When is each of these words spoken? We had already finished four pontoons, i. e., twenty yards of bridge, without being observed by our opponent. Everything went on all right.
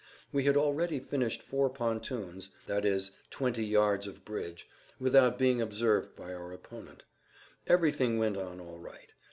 We 0.31 0.45
had 0.45 0.57
already 0.57 0.99
finished 0.99 1.43
four 1.43 1.69
pontoons, 1.69 2.49
i. 2.67 2.79
e., 2.87 3.01
twenty 3.29 3.63
yards 3.63 4.07
of 4.07 4.25
bridge, 4.25 4.67
without 4.99 5.37
being 5.37 5.61
observed 5.61 6.15
by 6.15 6.33
our 6.33 6.51
opponent. 6.51 7.03
Everything 7.67 8.17
went 8.17 8.35
on 8.35 8.59
all 8.59 8.79
right. 8.79 9.13